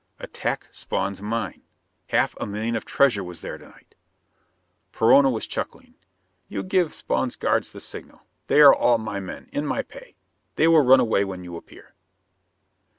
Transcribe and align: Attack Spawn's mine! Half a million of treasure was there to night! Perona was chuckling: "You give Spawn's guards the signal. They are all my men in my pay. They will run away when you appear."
Attack 0.17 0.67
Spawn's 0.71 1.21
mine! 1.21 1.61
Half 2.07 2.35
a 2.39 2.47
million 2.47 2.75
of 2.75 2.85
treasure 2.85 3.23
was 3.23 3.41
there 3.41 3.59
to 3.59 3.67
night! 3.67 3.93
Perona 4.91 5.29
was 5.29 5.45
chuckling: 5.45 5.93
"You 6.47 6.63
give 6.63 6.95
Spawn's 6.95 7.35
guards 7.35 7.69
the 7.69 7.79
signal. 7.79 8.23
They 8.47 8.61
are 8.61 8.73
all 8.73 8.97
my 8.97 9.19
men 9.19 9.47
in 9.53 9.63
my 9.63 9.83
pay. 9.83 10.15
They 10.55 10.67
will 10.67 10.81
run 10.83 10.99
away 10.99 11.23
when 11.23 11.43
you 11.43 11.55
appear." 11.55 11.93